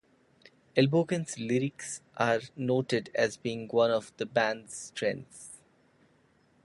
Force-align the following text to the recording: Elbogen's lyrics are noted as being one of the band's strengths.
Elbogen's 0.75 1.37
lyrics 1.37 2.01
are 2.17 2.39
noted 2.55 3.11
as 3.13 3.37
being 3.37 3.67
one 3.67 3.91
of 3.91 4.11
the 4.17 4.25
band's 4.25 4.73
strengths. 4.75 5.59